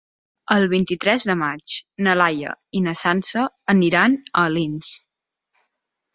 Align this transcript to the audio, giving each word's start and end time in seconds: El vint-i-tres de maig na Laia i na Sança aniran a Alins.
El 0.53 0.63
vint-i-tres 0.69 1.25
de 1.29 1.35
maig 1.41 1.75
na 2.07 2.15
Laia 2.21 2.55
i 2.81 2.81
na 2.87 2.95
Sança 3.03 3.45
aniran 3.75 4.19
a 4.19 4.35
Alins. 4.49 4.93